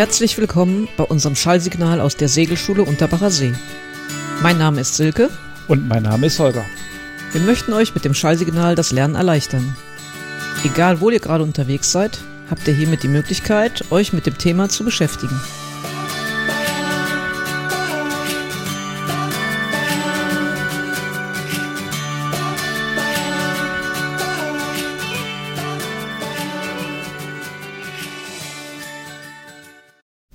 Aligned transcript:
Herzlich 0.00 0.38
willkommen 0.38 0.88
bei 0.96 1.04
unserem 1.04 1.36
Schallsignal 1.36 2.00
aus 2.00 2.16
der 2.16 2.30
Segelschule 2.30 2.84
Unterbacher 2.84 3.30
See. 3.30 3.52
Mein 4.40 4.56
Name 4.56 4.80
ist 4.80 4.96
Silke. 4.96 5.28
Und 5.68 5.86
mein 5.88 6.04
Name 6.04 6.28
ist 6.28 6.38
Holger. 6.38 6.64
Wir 7.32 7.42
möchten 7.42 7.74
euch 7.74 7.94
mit 7.94 8.06
dem 8.06 8.14
Schallsignal 8.14 8.74
das 8.76 8.92
Lernen 8.92 9.14
erleichtern. 9.14 9.76
Egal 10.64 11.02
wo 11.02 11.10
ihr 11.10 11.20
gerade 11.20 11.44
unterwegs 11.44 11.92
seid, 11.92 12.18
habt 12.48 12.66
ihr 12.66 12.72
hiermit 12.72 13.02
die 13.02 13.08
Möglichkeit, 13.08 13.84
euch 13.90 14.14
mit 14.14 14.24
dem 14.24 14.38
Thema 14.38 14.70
zu 14.70 14.86
beschäftigen. 14.86 15.38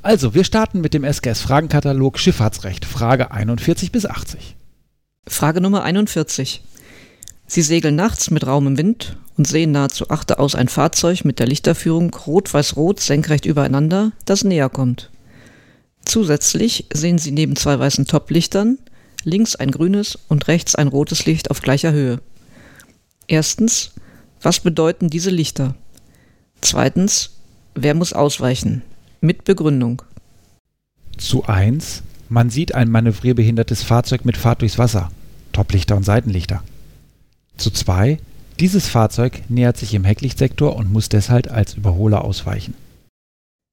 Also, 0.05 0.35
wir 0.35 0.43
starten 0.43 0.81
mit 0.81 0.93
dem 0.93 1.03
SGS-Fragenkatalog 1.03 2.19
Schifffahrtsrecht, 2.19 2.85
Frage 2.85 3.31
41 3.31 3.91
bis 3.91 4.05
80. 4.05 4.55
Frage 5.25 5.61
Nummer 5.61 5.81
41. 5.81 6.61
Sie 7.47 7.61
segeln 7.63 7.95
nachts 7.95 8.29
mit 8.29 8.45
rauem 8.45 8.77
Wind 8.77 9.17
und 9.35 9.47
sehen 9.47 9.71
nahezu 9.71 10.11
achte 10.11 10.37
aus 10.37 10.53
ein 10.53 10.67
Fahrzeug 10.67 11.25
mit 11.25 11.39
der 11.39 11.47
Lichterführung 11.47 12.13
rot-weiß-rot 12.13 12.99
senkrecht 12.99 13.47
übereinander, 13.47 14.11
das 14.25 14.43
näher 14.43 14.69
kommt. 14.69 15.09
Zusätzlich 16.05 16.85
sehen 16.93 17.17
Sie 17.17 17.31
neben 17.31 17.55
zwei 17.55 17.79
weißen 17.79 18.05
Toplichtern 18.05 18.77
links 19.23 19.55
ein 19.55 19.71
grünes 19.71 20.19
und 20.27 20.47
rechts 20.47 20.75
ein 20.75 20.87
rotes 20.87 21.25
Licht 21.25 21.49
auf 21.49 21.63
gleicher 21.63 21.93
Höhe. 21.93 22.19
Erstens, 23.25 23.93
was 24.39 24.59
bedeuten 24.59 25.09
diese 25.09 25.31
Lichter? 25.31 25.73
Zweitens, 26.61 27.31
wer 27.73 27.95
muss 27.95 28.13
ausweichen? 28.13 28.83
Mit 29.25 29.43
Begründung. 29.43 30.03
Zu 31.17 31.45
1. 31.45 32.03
Man 32.29 32.51
sieht 32.51 32.75
ein 32.75 32.91
manövrierbehindertes 32.91 33.81
Fahrzeug 33.81 34.23
mit 34.23 34.37
Fahrt 34.37 34.61
durchs 34.61 34.77
Wasser. 34.77 35.09
Toplichter 35.51 35.95
und 35.95 36.03
Seitenlichter. 36.03 36.63
Zu 37.57 37.71
2. 37.71 38.19
Dieses 38.59 38.87
Fahrzeug 38.87 39.41
nähert 39.49 39.77
sich 39.77 39.95
im 39.95 40.03
Hecklichtsektor 40.03 40.75
und 40.75 40.93
muss 40.93 41.09
deshalb 41.09 41.51
als 41.51 41.73
Überholer 41.73 42.23
ausweichen. 42.23 42.75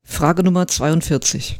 Frage 0.08 0.42
Nummer 0.42 0.68
42. 0.68 1.58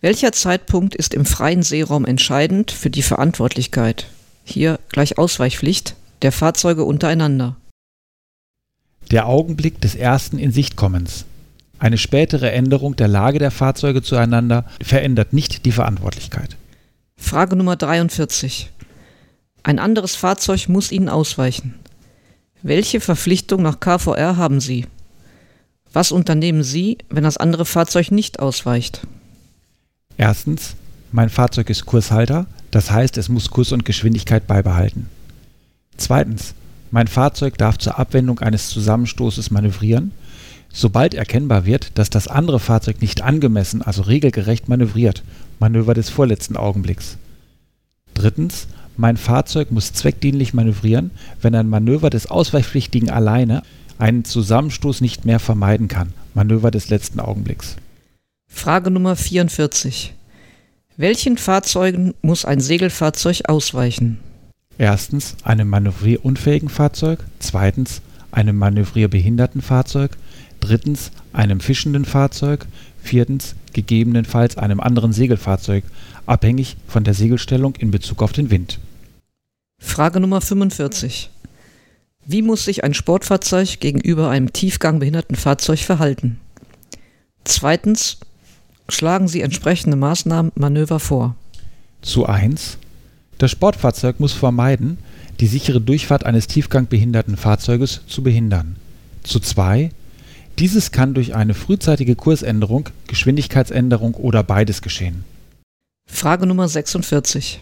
Welcher 0.00 0.32
Zeitpunkt 0.32 0.94
ist 0.94 1.12
im 1.12 1.26
freien 1.26 1.62
Seeraum 1.62 2.06
entscheidend 2.06 2.70
für 2.70 2.88
die 2.88 3.02
Verantwortlichkeit, 3.02 4.06
hier 4.44 4.80
gleich 4.88 5.18
Ausweichpflicht, 5.18 5.94
der 6.22 6.32
Fahrzeuge 6.32 6.84
untereinander? 6.84 7.56
Der 9.10 9.26
Augenblick 9.26 9.82
des 9.82 9.94
ersten 9.94 10.38
Insichtkommens, 10.38 11.26
eine 11.84 11.98
spätere 11.98 12.50
Änderung 12.50 12.96
der 12.96 13.08
Lage 13.08 13.38
der 13.38 13.50
Fahrzeuge 13.50 14.00
zueinander 14.00 14.64
verändert 14.82 15.34
nicht 15.34 15.66
die 15.66 15.70
Verantwortlichkeit. 15.70 16.56
Frage 17.14 17.56
Nummer 17.56 17.76
43. 17.76 18.70
Ein 19.62 19.78
anderes 19.78 20.16
Fahrzeug 20.16 20.70
muss 20.70 20.90
Ihnen 20.90 21.10
ausweichen. 21.10 21.74
Welche 22.62 23.00
Verpflichtung 23.00 23.60
nach 23.60 23.80
KVR 23.80 24.38
haben 24.38 24.60
Sie? 24.60 24.86
Was 25.92 26.10
unternehmen 26.10 26.62
Sie, 26.62 26.96
wenn 27.10 27.22
das 27.22 27.36
andere 27.36 27.66
Fahrzeug 27.66 28.10
nicht 28.10 28.38
ausweicht? 28.40 29.02
Erstens, 30.16 30.76
mein 31.12 31.28
Fahrzeug 31.28 31.68
ist 31.68 31.84
Kurshalter, 31.84 32.46
das 32.70 32.90
heißt, 32.90 33.18
es 33.18 33.28
muss 33.28 33.50
Kurs 33.50 33.72
und 33.72 33.84
Geschwindigkeit 33.84 34.46
beibehalten. 34.46 35.10
Zweitens, 35.98 36.54
mein 36.90 37.08
Fahrzeug 37.08 37.58
darf 37.58 37.76
zur 37.76 37.98
Abwendung 37.98 38.38
eines 38.38 38.70
Zusammenstoßes 38.70 39.50
manövrieren 39.50 40.12
Sobald 40.76 41.14
erkennbar 41.14 41.64
wird, 41.66 41.92
dass 41.94 42.10
das 42.10 42.26
andere 42.26 42.58
Fahrzeug 42.58 43.00
nicht 43.00 43.22
angemessen, 43.22 43.80
also 43.80 44.02
regelgerecht 44.02 44.68
manövriert 44.68 45.22
(Manöver 45.60 45.94
des 45.94 46.10
vorletzten 46.10 46.56
Augenblicks). 46.56 47.16
Drittens, 48.12 48.66
Mein 48.96 49.16
Fahrzeug 49.16 49.70
muss 49.72 49.92
zweckdienlich 49.92 50.54
manövrieren, 50.54 51.10
wenn 51.42 51.54
ein 51.54 51.68
Manöver 51.68 52.10
des 52.10 52.26
Ausweichpflichtigen 52.30 53.10
alleine 53.10 53.62
einen 53.98 54.24
Zusammenstoß 54.24 55.00
nicht 55.00 55.24
mehr 55.24 55.38
vermeiden 55.38 55.88
kann 55.88 56.12
(Manöver 56.34 56.70
des 56.72 56.90
letzten 56.90 57.20
Augenblicks). 57.20 57.76
Frage 58.48 58.90
Nummer 58.90 59.14
44. 59.14 60.14
Welchen 60.96 61.38
Fahrzeugen 61.38 62.14
muss 62.22 62.44
ein 62.44 62.60
Segelfahrzeug 62.60 63.42
ausweichen? 63.48 64.18
Erstens 64.78 65.36
einem 65.44 65.68
manövrierunfähigen 65.68 66.68
Fahrzeug, 66.68 67.24
zweitens 67.38 68.00
einem 68.32 68.56
manövrierbehinderten 68.56 69.62
Fahrzeug 69.62 70.16
drittens 70.64 71.10
einem 71.32 71.60
fischenden 71.60 72.04
Fahrzeug, 72.04 72.66
viertens 73.02 73.54
gegebenenfalls 73.72 74.56
einem 74.56 74.80
anderen 74.80 75.12
Segelfahrzeug, 75.12 75.84
abhängig 76.26 76.76
von 76.88 77.04
der 77.04 77.14
Segelstellung 77.14 77.74
in 77.76 77.90
Bezug 77.90 78.22
auf 78.22 78.32
den 78.32 78.50
Wind. 78.50 78.78
Frage 79.78 80.20
Nummer 80.20 80.40
45. 80.40 81.30
Wie 82.26 82.42
muss 82.42 82.64
sich 82.64 82.84
ein 82.84 82.94
Sportfahrzeug 82.94 83.80
gegenüber 83.80 84.30
einem 84.30 84.52
tiefgangbehinderten 84.52 85.36
Fahrzeug 85.36 85.80
verhalten? 85.80 86.40
Zweitens, 87.44 88.18
schlagen 88.88 89.28
Sie 89.28 89.42
entsprechende 89.42 89.96
Maßnahmen, 89.96 90.52
Manöver 90.54 91.00
vor. 91.00 91.36
Zu 92.00 92.24
1. 92.26 92.78
Das 93.36 93.50
Sportfahrzeug 93.50 94.20
muss 94.20 94.32
vermeiden, 94.32 94.96
die 95.40 95.46
sichere 95.46 95.80
Durchfahrt 95.80 96.24
eines 96.24 96.46
tiefgangbehinderten 96.46 97.36
Fahrzeuges 97.36 98.00
zu 98.06 98.22
behindern. 98.22 98.76
Zu 99.22 99.40
2. 99.40 99.90
Dieses 100.58 100.92
kann 100.92 101.14
durch 101.14 101.34
eine 101.34 101.54
frühzeitige 101.54 102.14
Kursänderung, 102.14 102.88
Geschwindigkeitsänderung 103.08 104.14
oder 104.14 104.42
beides 104.42 104.82
geschehen. 104.82 105.24
Frage 106.06 106.46
Nummer 106.46 106.68
46. 106.68 107.60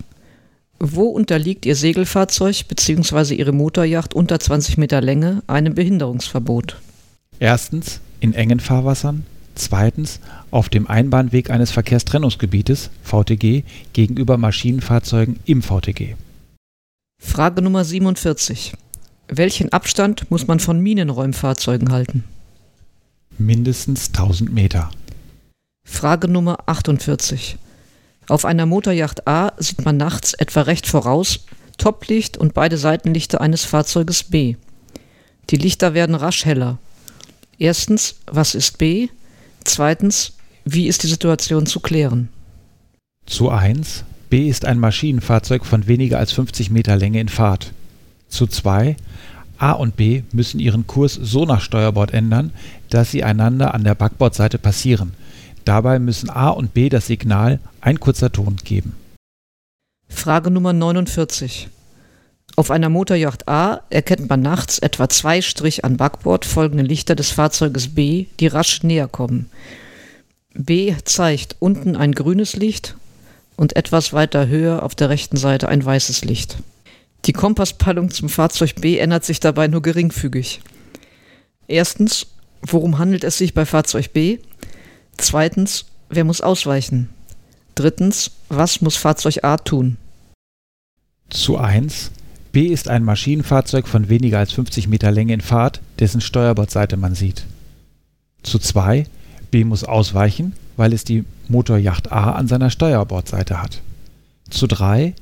Wo 0.78 1.04
unterliegt 1.04 1.64
Ihr 1.64 1.76
Segelfahrzeug 1.76 2.69
bzw. 2.69 3.34
Ihre 3.34 3.52
Motorjacht 3.52 4.14
unter 4.14 4.38
20 4.38 4.78
Meter 4.78 5.00
Länge 5.00 5.42
einem 5.47 5.75
Behinderungsverbot? 5.75 6.76
Erstens 7.38 8.00
in 8.20 8.34
engen 8.34 8.60
Fahrwassern, 8.60 9.25
zweitens 9.54 10.20
auf 10.50 10.69
dem 10.69 10.86
Einbahnweg 10.86 11.50
eines 11.50 11.70
Verkehrstrennungsgebietes 11.70 12.91
(VTG) 13.04 13.62
gegenüber 13.92 14.36
Maschinenfahrzeugen 14.36 15.38
im 15.47 15.62
VTG. 15.62 16.14
Frage 17.20 17.62
Nummer 17.62 17.84
47. 17.84 18.75
Welchen 19.28 19.72
Abstand 19.72 20.31
muss 20.31 20.47
man 20.47 20.60
von 20.60 20.81
Minenräumfahrzeugen 20.81 21.91
halten? 21.92 22.25
Mindestens 23.44 24.08
1000 24.08 24.53
Meter. 24.53 24.91
Frage 25.84 26.28
Nummer 26.28 26.58
48. 26.66 27.56
Auf 28.28 28.44
einer 28.44 28.66
Motorjacht 28.66 29.26
A 29.26 29.53
sieht 29.58 29.84
man 29.84 29.97
nachts 29.97 30.34
etwa 30.34 30.62
recht 30.62 30.86
voraus 30.86 31.44
Toplicht 31.78 32.36
und 32.36 32.54
beide 32.54 32.78
Seitenlichter 32.78 33.41
eines 33.41 33.64
Fahrzeuges 33.64 34.25
B. 34.25 34.56
Die 35.50 35.56
Lichter 35.56 35.94
werden 35.94 36.14
rasch 36.14 36.44
heller. 36.44 36.78
Erstens, 37.58 38.16
was 38.26 38.54
ist 38.54 38.78
B? 38.78 39.08
Zweitens, 39.64 40.34
wie 40.64 40.86
ist 40.86 41.02
die 41.02 41.08
Situation 41.08 41.66
zu 41.66 41.81
klären? 41.81 42.28
Zu 43.26 43.50
1. 43.50 44.04
B 44.31 44.48
ist 44.48 44.64
ein 44.64 44.78
Maschinenfahrzeug 44.78 45.66
von 45.66 45.86
weniger 45.86 46.19
als 46.19 46.32
50 46.32 46.70
Meter 46.70 46.97
Länge 46.97 47.20
in 47.20 47.28
Fahrt. 47.28 47.72
Zu 48.28 48.47
2. 48.47 48.97
A 49.62 49.72
und 49.72 49.94
B 49.94 50.24
müssen 50.32 50.58
ihren 50.58 50.88
Kurs 50.88 51.14
so 51.14 51.44
nach 51.44 51.60
Steuerbord 51.60 52.12
ändern, 52.12 52.50
dass 52.90 53.12
sie 53.12 53.22
einander 53.22 53.74
an 53.74 53.84
der 53.84 53.94
Backbordseite 53.94 54.58
passieren. 54.58 55.14
Dabei 55.64 56.00
müssen 56.00 56.30
A 56.30 56.48
und 56.48 56.74
B 56.74 56.88
das 56.88 57.06
Signal 57.06 57.60
ein 57.81 58.00
kurzer 58.00 58.32
Ton 58.32 58.56
geben. 58.56 58.96
Frage 60.08 60.50
Nummer 60.50 60.72
49. 60.72 61.69
Auf 62.56 62.72
einer 62.72 62.88
Motorjacht 62.88 63.48
A 63.48 63.82
erkennt 63.88 64.28
man 64.28 64.42
nachts 64.42 64.81
etwa 64.81 65.08
zwei 65.08 65.40
Strich 65.40 65.84
an 65.84 65.96
Backbord 65.96 66.44
folgende 66.44 66.82
Lichter 66.82 67.14
des 67.14 67.31
Fahrzeuges 67.31 67.94
B, 67.94 68.26
die 68.40 68.48
rasch 68.48 68.82
näher 68.82 69.06
kommen. 69.06 69.48
B 70.54 70.92
zeigt 71.04 71.54
unten 71.60 71.94
ein 71.94 72.12
grünes 72.12 72.56
Licht 72.56 72.96
und 73.56 73.76
etwas 73.76 74.12
weiter 74.12 74.48
höher 74.48 74.82
auf 74.82 74.96
der 74.96 75.08
rechten 75.08 75.37
Seite 75.37 75.69
ein 75.69 75.84
weißes 75.84 76.25
Licht. 76.25 76.58
Die 77.24 77.32
Kompasspeilung 77.32 78.10
zum 78.10 78.28
Fahrzeug 78.28 78.76
B 78.80 78.98
ändert 78.98 79.24
sich 79.24 79.38
dabei 79.38 79.69
nur 79.69 79.82
geringfügig. 79.82 80.60
Erstens, 81.69 82.26
worum 82.62 82.98
handelt 82.98 83.22
es 83.24 83.38
sich 83.38 83.54
bei 83.54 83.64
Fahrzeug 83.64 84.12
B? 84.12 84.38
Zweitens, 85.16 85.84
wer 86.08 86.24
muss 86.24 86.40
ausweichen? 86.40 87.10
Drittens, 87.74 88.32
was 88.48 88.80
muss 88.80 88.96
Fahrzeug 88.96 89.44
A 89.44 89.56
tun? 89.56 89.96
Zu 91.30 91.56
1. 91.56 92.10
B 92.50 92.66
ist 92.66 92.88
ein 92.88 93.04
Maschinenfahrzeug 93.04 93.88
von 93.88 94.08
weniger 94.10 94.38
als 94.38 94.52
50 94.52 94.88
Meter 94.88 95.10
Länge 95.10 95.32
in 95.32 95.40
Fahrt, 95.40 95.80
dessen 96.00 96.20
Steuerbordseite 96.20 96.98
man 96.98 97.14
sieht. 97.14 97.44
Zu 98.42 98.58
2. 98.58 99.06
B 99.50 99.64
muss 99.64 99.84
ausweichen, 99.84 100.54
weil 100.76 100.92
es 100.92 101.04
die 101.04 101.25
Motorjacht 101.48 102.12
A 102.12 102.32
an 102.32 102.48
seiner 102.48 102.68
Steuerbordseite 102.68 103.62
hat. 103.62 103.80
Zu 104.50 104.66
3. 104.66 105.14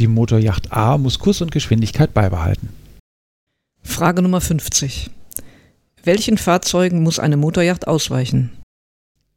Die 0.00 0.08
Motorjacht 0.08 0.72
A 0.72 0.96
muss 0.96 1.18
Kurs 1.18 1.42
und 1.42 1.52
Geschwindigkeit 1.52 2.14
beibehalten. 2.14 2.70
Frage 3.82 4.22
Nummer 4.22 4.40
50. 4.40 5.10
Welchen 6.04 6.38
Fahrzeugen 6.38 7.02
muss 7.02 7.18
eine 7.18 7.36
Motorjacht 7.36 7.86
ausweichen? 7.86 8.50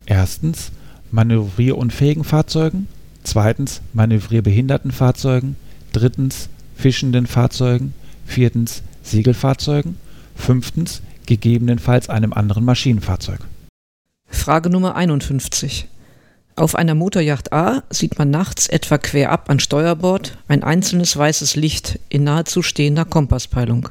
Erstens 0.06 0.71
manövrierunfähigen 1.12 2.24
Fahrzeugen, 2.24 2.88
zweitens 3.24 3.81
manövrierbehinderten 3.92 4.94
Fahrzeugen, 4.94 5.57
drittens 5.92 6.48
fischenden 6.77 7.27
Fahrzeugen, 7.27 7.94
viertens 8.25 8.83
Segelfahrzeugen, 9.04 9.98
fünftens 10.33 11.01
gegebenenfalls 11.25 12.07
einem 12.07 12.31
anderen 12.31 12.63
Maschinenfahrzeug. 12.63 13.42
Frage 14.30 14.69
Nummer 14.69 14.95
51. 14.95 15.89
Auf 16.56 16.76
einer 16.76 16.94
Motorjacht 16.94 17.52
A 17.52 17.84
sieht 17.90 18.20
man 18.20 18.30
nachts 18.30 18.68
etwa 18.68 19.00
quer 19.00 19.32
ab 19.32 19.50
an 19.50 19.60
Steuerbord 19.60 20.38
ein 20.48 20.64
einzelnes 20.64 21.18
weißes 21.18 21.56
Licht 21.56 22.00
in 22.10 22.24
nahezu 22.24 22.62
stehender 22.62 23.06
Kompasspeilung. 23.06 23.90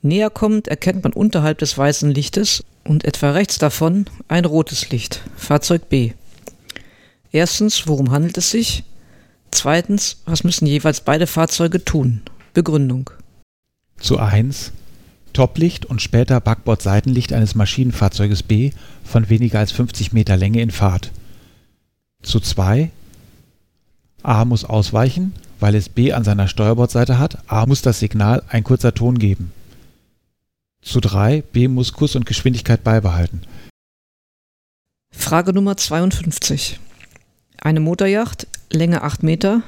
Näher 0.00 0.30
kommend 0.30 0.68
erkennt 0.68 1.04
man 1.04 1.12
unterhalb 1.12 1.58
des 1.58 1.76
weißen 1.76 2.10
Lichtes 2.10 2.64
und 2.84 3.04
etwa 3.04 3.32
rechts 3.32 3.58
davon 3.58 4.06
ein 4.28 4.46
rotes 4.46 4.88
Licht, 4.90 5.20
Fahrzeug 5.36 5.90
B. 5.90 6.12
Erstens, 7.32 7.86
worum 7.86 8.12
handelt 8.12 8.38
es 8.38 8.50
sich? 8.50 8.84
Zweitens, 9.50 10.22
was 10.24 10.42
müssen 10.42 10.66
jeweils 10.66 11.02
beide 11.02 11.26
Fahrzeuge 11.26 11.84
tun? 11.84 12.22
Begründung. 12.54 13.10
Zu 13.98 14.18
1. 14.18 14.72
Toplicht 15.34 15.84
und 15.84 16.00
später 16.00 16.40
Backbord-Seitenlicht 16.40 17.34
eines 17.34 17.54
Maschinenfahrzeuges 17.54 18.42
B 18.42 18.70
von 19.04 19.28
weniger 19.28 19.58
als 19.58 19.72
50 19.72 20.14
Meter 20.14 20.38
Länge 20.38 20.62
in 20.62 20.70
Fahrt. 20.70 21.10
Zu 22.26 22.40
2. 22.40 22.90
A 24.24 24.44
muss 24.44 24.64
ausweichen, 24.64 25.32
weil 25.60 25.76
es 25.76 25.88
B 25.88 26.12
an 26.12 26.24
seiner 26.24 26.48
Steuerbordseite 26.48 27.20
hat. 27.20 27.38
A 27.46 27.66
muss 27.66 27.82
das 27.82 28.00
Signal 28.00 28.42
ein 28.48 28.64
kurzer 28.64 28.92
Ton 28.92 29.20
geben. 29.20 29.52
Zu 30.82 30.98
3. 30.98 31.42
B 31.52 31.68
muss 31.68 31.92
Kurs 31.92 32.16
und 32.16 32.26
Geschwindigkeit 32.26 32.82
beibehalten. 32.82 33.42
Frage 35.14 35.52
Nummer 35.52 35.76
52. 35.76 36.80
Eine 37.60 37.78
Motorjacht, 37.78 38.48
Länge 38.70 39.02
8 39.02 39.22
Meter, 39.22 39.62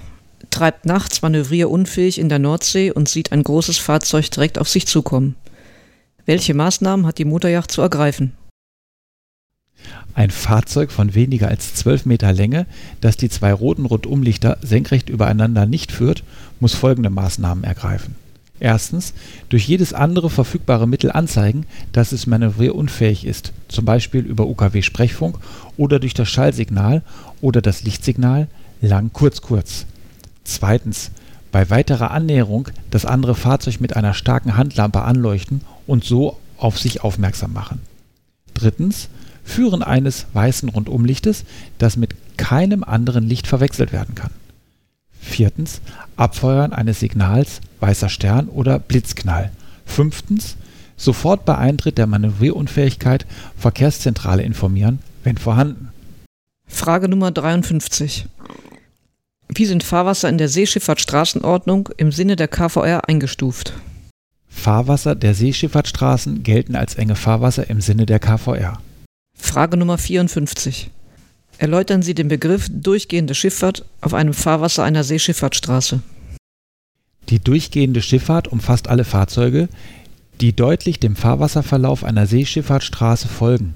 treibt 0.51 0.85
nachts 0.85 1.23
manövrierunfähig 1.23 2.19
in 2.19 2.29
der 2.29 2.41
Nordsee 2.41 2.91
und 2.91 3.09
sieht 3.09 3.31
ein 3.31 3.45
großes 3.45 3.79
Fahrzeug 3.79 4.33
direkt 4.33 4.59
auf 4.59 4.69
sich 4.69 4.89
zukommen. 4.89 5.37
Welche 6.27 6.55
Maßnahmen 6.55 7.07
hat 7.07 7.19
die 7.19 7.25
Motorjacht 7.25 7.71
zu 7.71 7.83
ergreifen? 7.83 8.33
Ein 10.15 10.31
Fahrzeug 10.31 10.91
von 10.91 11.15
weniger 11.15 11.49
als 11.49 11.75
12 11.75 12.07
Meter 12.07 12.33
Länge, 12.33 12.67
das 13.01 13.17
die 13.17 13.29
zwei 13.29 13.53
roten 13.53 13.85
Rundumlichter 13.85 14.59
senkrecht 14.63 15.09
übereinander 15.09 15.67
nicht 15.67 15.93
führt, 15.93 16.25
muss 16.61 16.75
folgende 16.75 17.11
Maßnahmen 17.11 17.65
ergreifen. 17.65 18.17
Erstens, 18.61 19.15
durch 19.49 19.69
jedes 19.69 19.93
andere 19.93 20.31
verfügbare 20.31 20.89
Mittel 20.89 21.13
anzeigen, 21.13 21.67
dass 21.93 22.11
es 22.11 22.27
manövrierunfähig 22.27 23.25
ist, 23.25 23.53
zum 23.69 23.85
Beispiel 23.85 24.23
über 24.25 24.47
UKW-Sprechfunk 24.47 25.39
oder 25.77 26.01
durch 26.01 26.15
das 26.15 26.29
Schallsignal 26.29 27.03
oder 27.41 27.63
das 27.63 27.85
Lichtsignal 27.85 28.49
lang 28.81 29.13
kurz 29.13 29.41
kurz. 29.43 29.87
Zweitens, 30.43 31.13
bei 31.53 31.71
weiterer 31.71 32.11
Annäherung 32.11 32.69
das 32.91 33.05
andere 33.05 33.35
Fahrzeug 33.35 33.81
mit 33.81 33.95
einer 33.97 34.15
starken 34.15 34.57
Handlampe 34.57 35.03
anleuchten 35.03 35.61
und 35.87 36.05
so 36.05 36.39
auf 36.57 36.79
sich 36.79 37.03
aufmerksam 37.03 37.53
machen. 37.53 37.81
Drittens, 38.55 39.09
Führen 39.49 39.83
eines 39.83 40.27
weißen 40.35 40.69
Rundumlichtes, 40.69 41.45
das 41.79 41.97
mit 41.97 42.15
keinem 42.37 42.85
anderen 42.85 43.25
Licht 43.25 43.47
verwechselt 43.47 43.93
werden 43.93 44.15
kann. 44.15 44.31
Viertens, 45.19 45.81
Abfeuern 46.17 46.75
eines 46.75 47.01
Signals 47.01 47.61
weißer 47.81 48.11
Stern 48.11 48.49
oder 48.49 48.79
Blitzknall. 48.79 49.51
Fünftens, 49.87 50.57
sofort 50.99 51.47
bei 51.47 51.57
Eintritt 51.57 51.97
der 51.97 52.07
Manövrierunfähigkeit 52.07 53.27
Verkehrszentrale 53.57 54.43
informieren, 54.43 54.99
wenn 55.25 55.39
vorhanden. 55.39 55.89
Frage 56.67 57.09
Nummer 57.09 57.31
53. 57.31 58.27
Wie 59.49 59.65
sind 59.65 59.83
Fahrwasser 59.83 60.29
in 60.29 60.37
der 60.37 60.51
Seeschifffahrtsstraßenordnung 60.51 61.89
im 61.97 62.13
Sinne 62.13 62.37
der 62.37 62.49
KVR 62.49 63.09
eingestuft? 63.09 63.73
Fahrwasser 64.47 65.15
der 65.15 65.35
Seeschifffahrtsstraßen 65.35 66.43
gelten 66.43 66.77
als 66.77 66.97
enge 66.97 67.17
Fahrwasser 67.17 67.71
im 67.71 67.81
Sinne 67.81 68.05
der 68.05 68.19
KVR. 68.19 68.79
Frage 69.39 69.77
Nummer 69.77 69.97
54. 69.97 70.91
Erläutern 71.57 72.03
Sie 72.03 72.15
den 72.15 72.29
Begriff 72.29 72.69
durchgehende 72.71 73.35
Schifffahrt 73.35 73.85
auf 74.01 74.13
einem 74.13 74.35
Fahrwasser 74.35 74.85
einer 74.85 75.05
Seeschifffahrtsstraße. 75.05 76.01
Die 77.31 77.41
durchgehende 77.41 78.03
Schifffahrt 78.03 78.49
umfasst 78.49 78.89
alle 78.89 79.05
Fahrzeuge, 79.05 79.69
die 80.41 80.55
deutlich 80.55 81.01
dem 81.01 81.17
Fahrwasserverlauf 81.17 82.05
einer 82.05 82.27
Seeschifffahrtsstraße 82.27 83.29
folgen. 83.29 83.75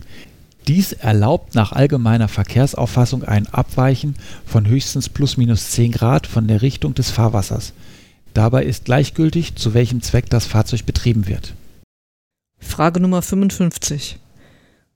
Dies 0.68 0.92
erlaubt 0.92 1.54
nach 1.54 1.72
allgemeiner 1.72 2.28
Verkehrsauffassung 2.28 3.24
ein 3.24 3.48
Abweichen 3.48 4.14
von 4.46 4.66
höchstens 4.66 5.08
plus 5.08 5.36
minus 5.36 5.70
10 5.70 5.92
Grad 5.92 6.26
von 6.26 6.46
der 6.46 6.62
Richtung 6.62 6.94
des 6.94 7.10
Fahrwassers. 7.10 7.72
Dabei 8.34 8.64
ist 8.64 8.84
gleichgültig, 8.84 9.56
zu 9.56 9.74
welchem 9.74 10.02
Zweck 10.02 10.30
das 10.30 10.46
Fahrzeug 10.46 10.86
betrieben 10.86 11.26
wird. 11.26 11.54
Frage 12.60 13.00
Nummer 13.00 13.22
55. 13.22 14.18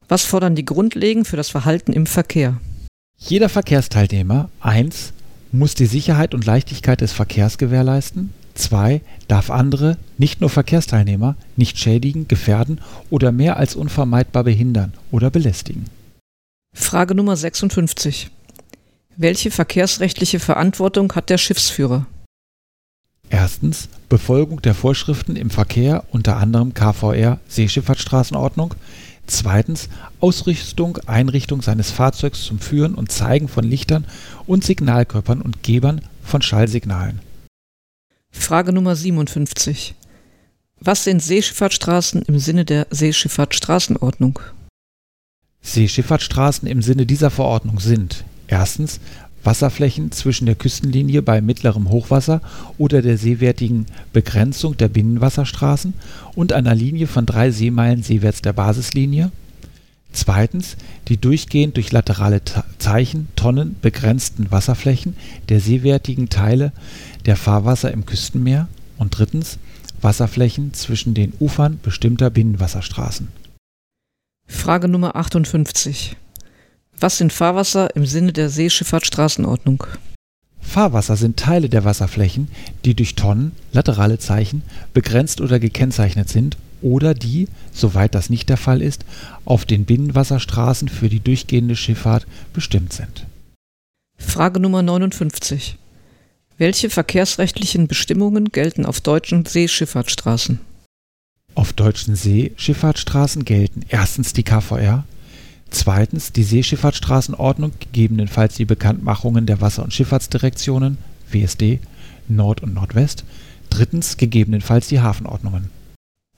Was 0.08 0.24
fordern 0.24 0.54
die 0.54 0.64
Grundlagen 0.64 1.24
für 1.24 1.36
das 1.36 1.48
Verhalten 1.48 1.92
im 1.92 2.06
Verkehr? 2.06 2.60
Jeder 3.18 3.48
Verkehrsteilnehmer 3.48 4.50
1 4.60 5.12
muss 5.50 5.74
die 5.74 5.86
Sicherheit 5.86 6.34
und 6.34 6.44
Leichtigkeit 6.44 7.00
des 7.00 7.12
Verkehrs 7.12 7.58
gewährleisten. 7.58 8.32
2 8.54 9.00
darf 9.26 9.50
andere, 9.50 9.98
nicht 10.16 10.40
nur 10.40 10.48
Verkehrsteilnehmer, 10.48 11.34
nicht 11.56 11.78
schädigen, 11.78 12.28
gefährden 12.28 12.80
oder 13.10 13.32
mehr 13.32 13.56
als 13.56 13.74
unvermeidbar 13.74 14.44
behindern 14.44 14.94
oder 15.10 15.30
belästigen. 15.30 15.86
Frage 16.72 17.14
Nummer 17.14 17.36
56. 17.36 18.30
Welche 19.16 19.50
verkehrsrechtliche 19.50 20.38
Verantwortung 20.38 21.12
hat 21.14 21.30
der 21.30 21.38
Schiffsführer? 21.38 22.06
Erstens 23.28 23.88
Befolgung 24.08 24.62
der 24.62 24.74
Vorschriften 24.74 25.34
im 25.36 25.50
Verkehr, 25.50 26.04
unter 26.12 26.36
anderem 26.36 26.74
KVR 26.74 27.40
Seeschifffahrtsstraßenordnung. 27.48 28.74
Zweitens 29.26 29.88
Ausrüstung, 30.20 30.98
Einrichtung 31.06 31.62
seines 31.62 31.90
Fahrzeugs 31.90 32.44
zum 32.44 32.60
Führen 32.60 32.94
und 32.94 33.10
Zeigen 33.10 33.48
von 33.48 33.64
Lichtern 33.64 34.04
und 34.46 34.64
Signalkörpern 34.64 35.42
und 35.42 35.62
Gebern 35.62 36.00
von 36.22 36.42
Schallsignalen. 36.42 37.20
Frage 38.30 38.72
Nummer 38.72 38.94
57. 38.94 39.94
Was 40.78 41.04
sind 41.04 41.22
Seeschifffahrtsstraßen 41.22 42.22
im 42.22 42.38
Sinne 42.38 42.64
der 42.64 42.86
Seeschifffahrtsstraßenordnung? 42.90 44.38
Seeschifffahrtsstraßen 45.62 46.68
im 46.68 46.82
Sinne 46.82 47.06
dieser 47.06 47.30
Verordnung 47.30 47.80
sind 47.80 48.24
erstens 48.46 49.00
Wasserflächen 49.46 50.12
zwischen 50.12 50.46
der 50.46 50.56
Küstenlinie 50.56 51.22
bei 51.22 51.40
mittlerem 51.40 51.88
Hochwasser 51.88 52.42
oder 52.76 53.00
der 53.00 53.16
seewertigen 53.16 53.86
Begrenzung 54.12 54.76
der 54.76 54.88
Binnenwasserstraßen 54.88 55.94
und 56.34 56.52
einer 56.52 56.74
Linie 56.74 57.06
von 57.06 57.24
drei 57.24 57.50
Seemeilen 57.50 58.02
seewärts 58.02 58.42
der 58.42 58.52
Basislinie. 58.52 59.30
Zweitens 60.12 60.76
die 61.08 61.18
durchgehend 61.18 61.76
durch 61.76 61.92
laterale 61.92 62.40
Zeichen 62.78 63.28
Tonnen 63.36 63.76
begrenzten 63.80 64.50
Wasserflächen 64.50 65.16
der 65.48 65.60
seewertigen 65.60 66.28
Teile 66.28 66.72
der 67.24 67.36
Fahrwasser 67.36 67.92
im 67.92 68.06
Küstenmeer. 68.06 68.68
Und 68.98 69.18
drittens 69.18 69.58
Wasserflächen 70.00 70.72
zwischen 70.72 71.12
den 71.12 71.34
Ufern 71.38 71.78
bestimmter 71.82 72.30
Binnenwasserstraßen. 72.30 73.28
Frage 74.46 74.88
Nummer 74.88 75.16
58. 75.16 76.16
Was 76.98 77.18
sind 77.18 77.32
Fahrwasser 77.32 77.94
im 77.94 78.06
Sinne 78.06 78.32
der 78.32 78.48
Seeschifffahrtsstraßenordnung? 78.48 79.84
Fahrwasser 80.60 81.16
sind 81.16 81.36
Teile 81.36 81.68
der 81.68 81.84
Wasserflächen, 81.84 82.48
die 82.84 82.94
durch 82.94 83.14
Tonnen, 83.14 83.52
laterale 83.72 84.18
Zeichen, 84.18 84.62
begrenzt 84.94 85.40
oder 85.40 85.58
gekennzeichnet 85.58 86.28
sind 86.28 86.56
oder 86.82 87.14
die, 87.14 87.48
soweit 87.72 88.14
das 88.14 88.30
nicht 88.30 88.48
der 88.48 88.56
Fall 88.56 88.82
ist, 88.82 89.04
auf 89.44 89.64
den 89.64 89.84
Binnenwasserstraßen 89.84 90.88
für 90.88 91.08
die 91.08 91.20
durchgehende 91.20 91.76
Schifffahrt 91.76 92.26
bestimmt 92.52 92.92
sind. 92.92 93.26
Frage 94.18 94.60
Nummer 94.60 94.82
59. 94.82 95.76
Welche 96.58 96.88
verkehrsrechtlichen 96.88 97.86
Bestimmungen 97.86 98.46
gelten 98.50 98.86
auf 98.86 99.00
deutschen 99.02 99.44
Seeschifffahrtsstraßen? 99.44 100.58
Auf 101.54 101.72
deutschen 101.74 102.16
Seeschifffahrtsstraßen 102.16 103.44
gelten 103.44 103.82
erstens 103.88 104.32
die 104.32 104.42
KVR, 104.42 105.04
Zweitens 105.76 106.32
die 106.32 106.42
Seeschifffahrtsstraßenordnung, 106.42 107.72
gegebenenfalls 107.78 108.54
die 108.54 108.64
Bekanntmachungen 108.64 109.44
der 109.44 109.60
Wasser- 109.60 109.84
und 109.84 109.92
Schifffahrtsdirektionen 109.92 110.96
(WSD) 111.30 111.80
Nord 112.28 112.62
und 112.62 112.72
Nordwest. 112.72 113.24
Drittens 113.68 114.16
gegebenenfalls 114.16 114.88
die 114.88 115.00
Hafenordnungen. 115.00 115.68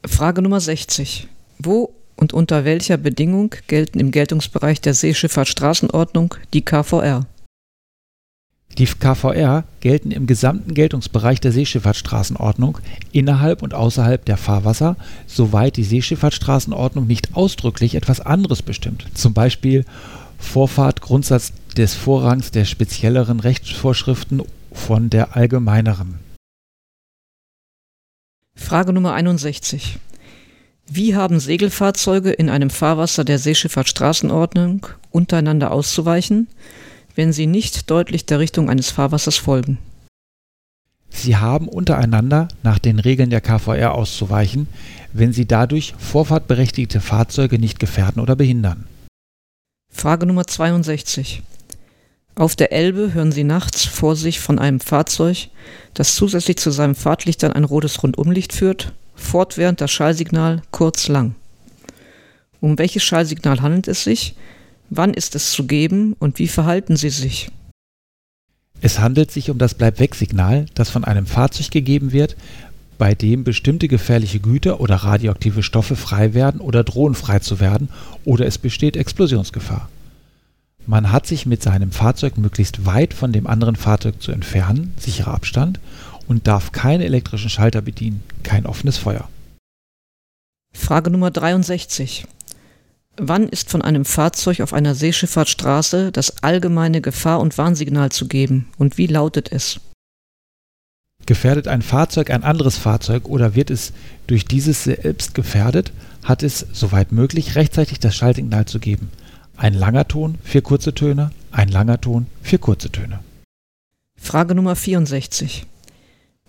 Frage 0.04 0.42
Nummer 0.42 0.58
60. 0.58 1.28
Wo 1.60 1.94
und 2.16 2.32
unter 2.32 2.64
welcher 2.64 2.96
Bedingung 2.96 3.54
gelten 3.68 4.00
im 4.00 4.10
Geltungsbereich 4.10 4.80
der 4.80 4.94
Seeschifffahrtsstraßenordnung 4.94 6.34
die 6.52 6.62
KVR? 6.62 7.24
Die 8.76 8.84
KVR 8.84 9.64
gelten 9.80 10.10
im 10.10 10.26
gesamten 10.26 10.74
Geltungsbereich 10.74 11.40
der 11.40 11.52
Seeschifffahrtsstraßenordnung 11.52 12.78
innerhalb 13.10 13.62
und 13.62 13.74
außerhalb 13.74 14.24
der 14.24 14.36
Fahrwasser, 14.36 14.96
soweit 15.26 15.76
die 15.76 15.84
Seeschifffahrtsstraßenordnung 15.84 17.06
nicht 17.06 17.34
ausdrücklich 17.34 17.94
etwas 17.94 18.20
anderes 18.20 18.62
bestimmt. 18.62 19.06
Zum 19.14 19.34
Beispiel 19.34 19.84
Vorfahrt 20.38 21.00
Grundsatz 21.00 21.52
des 21.76 21.94
Vorrangs 21.94 22.52
der 22.52 22.64
spezielleren 22.64 23.40
Rechtsvorschriften 23.40 24.42
von 24.72 25.10
der 25.10 25.36
allgemeineren. 25.36 26.18
Frage 28.54 28.92
Nummer 28.92 29.14
61. 29.14 29.98
Wie 30.90 31.14
haben 31.14 31.38
Segelfahrzeuge 31.40 32.30
in 32.30 32.48
einem 32.48 32.70
Fahrwasser 32.70 33.24
der 33.24 33.38
Seeschifffahrtsstraßenordnung 33.38 34.86
untereinander 35.10 35.70
auszuweichen, 35.70 36.48
wenn 37.18 37.32
sie 37.32 37.48
nicht 37.48 37.90
deutlich 37.90 38.26
der 38.26 38.38
Richtung 38.38 38.70
eines 38.70 38.92
Fahrwassers 38.92 39.36
folgen? 39.36 39.78
Sie 41.10 41.34
haben 41.34 41.66
untereinander 41.66 42.46
nach 42.62 42.78
den 42.78 43.00
Regeln 43.00 43.28
der 43.28 43.40
KVR 43.40 43.92
auszuweichen, 43.92 44.68
wenn 45.12 45.32
sie 45.32 45.44
dadurch 45.44 45.94
vorfahrtberechtigte 45.98 47.00
Fahrzeuge 47.00 47.58
nicht 47.58 47.80
gefährden 47.80 48.22
oder 48.22 48.36
behindern. 48.36 48.86
Frage 49.92 50.26
Nummer 50.26 50.46
62. 50.46 51.42
Auf 52.36 52.54
der 52.54 52.70
Elbe 52.70 53.12
hören 53.14 53.32
Sie 53.32 53.42
nachts 53.42 53.84
vor 53.84 54.14
sich 54.14 54.38
von 54.38 54.60
einem 54.60 54.78
Fahrzeug, 54.78 55.48
das 55.94 56.14
zusätzlich 56.14 56.58
zu 56.58 56.70
seinen 56.70 56.94
Fahrtlichtern 56.94 57.52
ein 57.52 57.64
rotes 57.64 58.00
Rundumlicht 58.00 58.52
führt, 58.52 58.92
fortwährend 59.16 59.80
das 59.80 59.90
Schallsignal 59.90 60.62
kurz 60.70 61.08
lang. 61.08 61.34
Um 62.60 62.78
welches 62.78 63.02
Schallsignal 63.02 63.60
handelt 63.60 63.88
es 63.88 64.04
sich? 64.04 64.36
Wann 64.90 65.12
ist 65.12 65.34
es 65.34 65.52
zu 65.52 65.66
geben 65.66 66.14
und 66.18 66.38
wie 66.38 66.48
verhalten 66.48 66.96
Sie 66.96 67.10
sich? 67.10 67.50
Es 68.80 68.98
handelt 68.98 69.30
sich 69.30 69.50
um 69.50 69.58
das 69.58 69.74
Bleib-weg-Signal, 69.74 70.66
das 70.74 70.88
von 70.88 71.04
einem 71.04 71.26
Fahrzeug 71.26 71.70
gegeben 71.70 72.12
wird, 72.12 72.36
bei 72.96 73.14
dem 73.14 73.44
bestimmte 73.44 73.86
gefährliche 73.86 74.40
Güter 74.40 74.80
oder 74.80 74.96
radioaktive 74.96 75.62
Stoffe 75.62 75.94
frei 75.94 76.34
werden 76.34 76.60
oder 76.60 76.84
drohen 76.84 77.14
frei 77.14 77.38
zu 77.38 77.60
werden 77.60 77.88
oder 78.24 78.46
es 78.46 78.58
besteht 78.58 78.96
Explosionsgefahr. 78.96 79.88
Man 80.86 81.12
hat 81.12 81.26
sich 81.26 81.44
mit 81.44 81.62
seinem 81.62 81.92
Fahrzeug 81.92 82.38
möglichst 82.38 82.86
weit 82.86 83.14
von 83.14 83.32
dem 83.32 83.46
anderen 83.46 83.76
Fahrzeug 83.76 84.22
zu 84.22 84.32
entfernen, 84.32 84.94
sicherer 84.98 85.34
Abstand, 85.34 85.80
und 86.26 86.46
darf 86.46 86.72
keine 86.72 87.04
elektrischen 87.04 87.50
Schalter 87.50 87.82
bedienen, 87.82 88.22
kein 88.42 88.66
offenes 88.66 88.96
Feuer. 88.96 89.28
Frage 90.72 91.10
Nummer 91.10 91.30
63. 91.30 92.26
Wann 93.20 93.48
ist 93.48 93.68
von 93.68 93.82
einem 93.82 94.04
Fahrzeug 94.04 94.60
auf 94.60 94.72
einer 94.72 94.94
Seeschifffahrtsstraße 94.94 96.12
das 96.12 96.44
allgemeine 96.44 97.00
Gefahr- 97.00 97.40
und 97.40 97.58
Warnsignal 97.58 98.12
zu 98.12 98.28
geben 98.28 98.68
und 98.78 98.96
wie 98.96 99.08
lautet 99.08 99.50
es? 99.50 99.80
Gefährdet 101.26 101.66
ein 101.66 101.82
Fahrzeug 101.82 102.30
ein 102.30 102.44
anderes 102.44 102.78
Fahrzeug 102.78 103.28
oder 103.28 103.56
wird 103.56 103.70
es 103.70 103.92
durch 104.28 104.44
dieses 104.44 104.84
selbst 104.84 105.34
gefährdet, 105.34 105.92
hat 106.22 106.44
es, 106.44 106.64
soweit 106.72 107.10
möglich, 107.10 107.56
rechtzeitig 107.56 107.98
das 107.98 108.14
Schaltsignal 108.14 108.66
zu 108.66 108.78
geben. 108.78 109.10
Ein 109.56 109.74
langer 109.74 110.06
Ton, 110.06 110.38
vier 110.44 110.62
kurze 110.62 110.94
Töne, 110.94 111.32
ein 111.50 111.68
langer 111.68 112.00
Ton, 112.00 112.26
vier 112.42 112.58
kurze 112.58 112.90
Töne. 112.90 113.18
Frage 114.16 114.54
Nummer 114.54 114.76
64. 114.76 115.66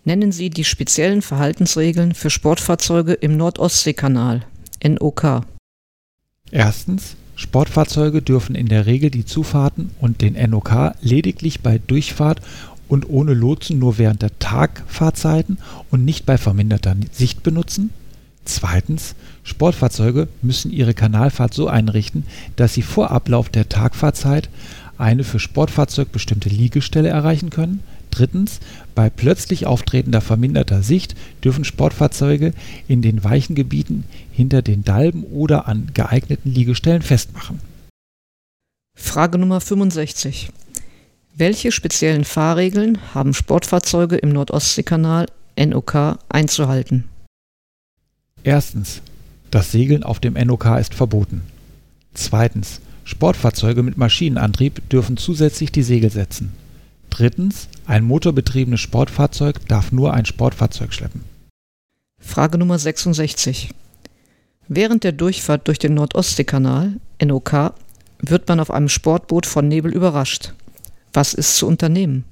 Nennen 0.05 0.31
Sie 0.31 0.51
die 0.51 0.63
speziellen 0.63 1.23
Verhaltensregeln 1.23 2.13
für 2.13 2.29
Sportfahrzeuge 2.29 3.13
im 3.13 3.37
Nordostseekanal, 3.37 4.45
NOK. 4.83 5.43
Erstens. 6.51 7.15
Sportfahrzeuge 7.35 8.21
dürfen 8.21 8.53
in 8.53 8.67
der 8.67 8.85
Regel 8.85 9.09
die 9.11 9.23
Zufahrten 9.23 9.91
und 10.01 10.19
den 10.19 10.33
NOK 10.49 10.91
lediglich 10.99 11.61
bei 11.61 11.77
Durchfahrt 11.77 12.41
und 12.89 13.07
ohne 13.07 13.33
Lotsen 13.33 13.79
nur 13.79 13.97
während 13.97 14.21
der 14.21 14.37
Tagfahrzeiten 14.39 15.57
und 15.89 16.03
nicht 16.03 16.25
bei 16.25 16.37
verminderter 16.37 16.97
Sicht 17.13 17.43
benutzen. 17.43 17.91
Zweitens. 18.43 19.15
Sportfahrzeuge 19.43 20.27
müssen 20.41 20.71
ihre 20.71 20.93
Kanalfahrt 20.93 21.53
so 21.53 21.67
einrichten, 21.67 22.25
dass 22.55 22.73
sie 22.73 22.81
vor 22.81 23.11
Ablauf 23.11 23.49
der 23.49 23.69
Tagfahrzeit 23.69 24.49
eine 24.97 25.23
für 25.23 25.39
Sportfahrzeug 25.39 26.11
bestimmte 26.11 26.49
Liegestelle 26.49 27.09
erreichen 27.09 27.51
können. 27.51 27.81
Drittens. 28.11 28.59
Bei 28.95 29.09
plötzlich 29.09 29.65
auftretender 29.65 30.21
verminderter 30.21 30.83
Sicht 30.83 31.15
dürfen 31.43 31.63
Sportfahrzeuge 31.63 32.53
in 32.87 33.01
den 33.01 33.23
weichen 33.23 33.55
Gebieten 33.55 34.05
hinter 34.31 34.61
den 34.61 34.83
Dalben 34.83 35.23
oder 35.23 35.67
an 35.67 35.91
geeigneten 35.93 36.53
Liegestellen 36.53 37.01
festmachen. 37.01 37.59
Frage 38.95 39.37
Nummer 39.37 39.61
65. 39.61 40.49
Welche 41.35 41.71
speziellen 41.71 42.25
Fahrregeln 42.25 42.97
haben 43.13 43.33
Sportfahrzeuge 43.33 44.17
im 44.17 44.29
Nordostseekanal 44.29 45.27
NOK 45.57 46.19
einzuhalten? 46.27 47.05
Erstens. 48.43 49.01
Das 49.51 49.71
Segeln 49.71 50.03
auf 50.03 50.19
dem 50.19 50.33
NOK 50.33 50.65
ist 50.79 50.93
verboten. 50.93 51.41
Zweitens. 52.13 52.81
Sportfahrzeuge 53.03 53.81
mit 53.81 53.97
Maschinenantrieb 53.97 54.87
dürfen 54.89 55.17
zusätzlich 55.17 55.71
die 55.71 55.81
Segel 55.81 56.11
setzen. 56.11 56.51
Drittens. 57.09 57.67
Ein 57.89 58.03
motorbetriebenes 58.03 58.79
Sportfahrzeug 58.81 59.67
darf 59.67 59.91
nur 59.91 60.13
ein 60.13 60.27
Sportfahrzeug 60.27 60.93
schleppen. 60.93 61.23
Frage 62.21 62.59
Nummer 62.59 62.77
66. 62.77 63.71
Während 64.67 65.03
der 65.03 65.11
Durchfahrt 65.11 65.67
durch 65.67 65.79
den 65.79 65.95
Nordostseekanal, 65.95 66.97
NOK, 67.19 67.73
wird 68.19 68.47
man 68.47 68.59
auf 68.59 68.69
einem 68.69 68.89
Sportboot 68.89 69.47
von 69.47 69.67
Nebel 69.67 69.91
überrascht. 69.91 70.53
Was 71.13 71.33
ist 71.33 71.55
zu 71.55 71.65
unternehmen? 71.65 72.25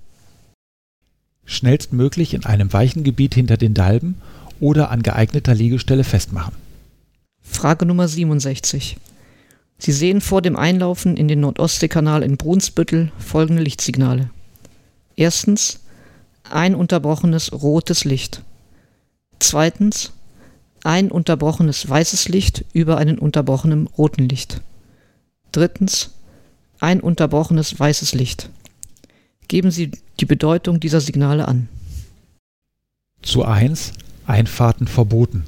Schnellstmöglich 1.45 2.35
in 2.35 2.45
einem 2.45 2.71
weichen 2.71 3.03
Gebiet 3.03 3.33
hinter 3.33 3.57
den 3.57 3.73
Dalben 3.73 4.21
oder 4.59 4.91
an 4.91 5.01
geeigneter 5.01 5.55
Liegestelle 5.55 6.03
festmachen. 6.03 6.53
Frage 7.41 7.87
Nummer 7.87 8.07
67. 8.07 8.97
Sie 9.79 9.91
sehen 9.91 10.21
vor 10.21 10.43
dem 10.43 10.55
Einlaufen 10.55 11.17
in 11.17 11.27
den 11.27 11.39
Nordostseekanal 11.39 12.21
in 12.21 12.37
Brunsbüttel 12.37 13.11
folgende 13.17 13.63
Lichtsignale. 13.63 14.29
Erstens 15.17 15.79
ein 16.49 16.75
unterbrochenes 16.75 17.51
rotes 17.51 18.05
Licht. 18.05 18.43
Zweitens 19.39 20.13
ein 20.83 21.11
unterbrochenes 21.11 21.89
weißes 21.89 22.29
Licht 22.29 22.63
über 22.71 22.97
einem 22.97 23.17
unterbrochenen 23.17 23.87
roten 23.87 24.29
Licht. 24.29 24.61
Drittens 25.51 26.11
ein 26.79 27.01
unterbrochenes 27.01 27.79
weißes 27.79 28.13
Licht. 28.13 28.51
Geben 29.47 29.71
Sie 29.71 29.91
die 30.19 30.25
Bedeutung 30.25 30.79
dieser 30.79 31.01
Signale 31.01 31.47
an. 31.47 31.67
Zu 33.23 33.43
1 33.43 33.93
Einfahrten 34.27 34.87
verboten. 34.87 35.45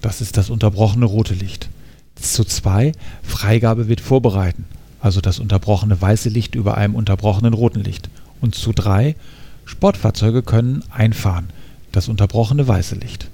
Das 0.00 0.20
ist 0.20 0.36
das 0.36 0.50
unterbrochene 0.50 1.06
rote 1.06 1.34
Licht. 1.34 1.68
Zu 2.14 2.44
2 2.44 2.92
Freigabe 3.24 3.88
wird 3.88 4.00
vorbereiten. 4.00 4.66
Also 5.00 5.20
das 5.20 5.40
unterbrochene 5.40 6.00
weiße 6.00 6.28
Licht 6.28 6.54
über 6.54 6.76
einem 6.76 6.94
unterbrochenen 6.94 7.54
roten 7.54 7.82
Licht. 7.82 8.08
Und 8.40 8.54
zu 8.54 8.72
3 8.72 9.16
Sportfahrzeuge 9.64 10.42
können 10.42 10.82
einfahren. 10.90 11.50
Das 11.92 12.08
unterbrochene 12.08 12.66
weiße 12.66 12.94
Licht. 12.94 13.28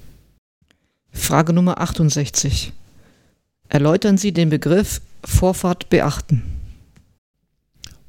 Frage 1.11 1.53
Nummer 1.53 1.79
68. 1.79 2.73
Erläutern 3.69 4.17
Sie 4.17 4.31
den 4.31 4.49
Begriff 4.49 5.01
Vorfahrt 5.23 5.89
beachten. 5.89 6.43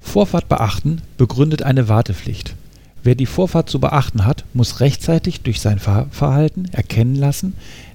Vorfahrt 0.01 0.49
beachten 0.49 1.03
begründet 1.17 1.63
eine 1.63 1.89
Wartepflicht. 1.89 2.55
Wer 3.03 3.15
die 3.15 3.27
Vorfahrt 3.27 3.69
zu 3.69 3.81
beachten 3.81 4.25
hat, 4.25 4.45
muss 4.55 4.81
rechtzeitig 4.81 5.43
durch 5.43 5.61
sein 5.61 5.79
Fahrverhalten 5.79 6.67
erkennen 6.73 7.15
lassen, 7.15 7.55